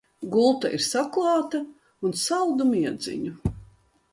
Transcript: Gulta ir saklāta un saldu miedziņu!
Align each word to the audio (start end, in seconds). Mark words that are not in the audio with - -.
Gulta 0.35 0.71
ir 0.77 0.81
saklāta 0.85 1.61
un 2.09 2.17
saldu 2.23 2.67
miedziņu! 2.73 3.55